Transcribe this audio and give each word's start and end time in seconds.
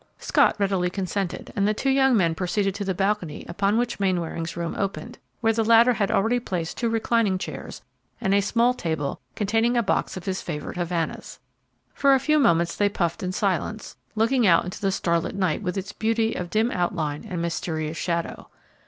Scott 0.17 0.55
readily 0.57 0.89
consented, 0.89 1.53
and 1.55 1.67
the 1.67 1.75
two 1.75 1.91
young 1.91 2.17
men 2.17 2.33
proceeded 2.33 2.73
to 2.73 2.83
the 2.83 2.95
balcony 2.95 3.45
upon 3.47 3.77
which 3.77 3.99
Mainwaring's 3.99 4.57
room 4.57 4.73
opened, 4.75 5.19
where 5.41 5.53
the 5.53 5.63
latter 5.63 5.93
had 5.93 6.09
already 6.09 6.39
placed 6.39 6.75
two 6.77 6.89
reclining 6.89 7.37
chairs 7.37 7.83
and 8.19 8.33
a 8.33 8.41
small 8.41 8.73
table 8.73 9.21
containing 9.35 9.77
a 9.77 9.83
box 9.83 10.17
of 10.17 10.25
his 10.25 10.41
favorite 10.41 10.75
Havanas. 10.75 11.37
For 11.93 12.15
a 12.15 12.19
few 12.19 12.39
moments 12.39 12.75
they 12.75 12.89
puffed 12.89 13.21
in 13.21 13.31
silence, 13.31 13.95
looking 14.15 14.47
out 14.47 14.63
into 14.65 14.81
the 14.81 14.91
starlit 14.91 15.35
night 15.35 15.61
with 15.61 15.77
its 15.77 15.93
beauty 15.93 16.33
of 16.33 16.49
dim 16.49 16.71
outline 16.71 17.23
and 17.29 17.39
mysterious 17.39 17.95
shadow. 17.95 18.49